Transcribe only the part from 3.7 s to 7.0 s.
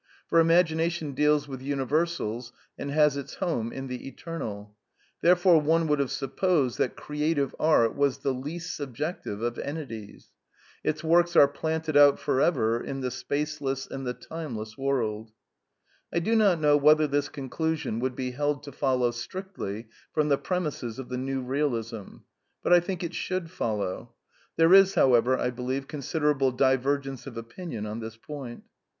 in the eternal. Theref ^e one would have supp ose^ thftt fiTfiflt"^ A]»t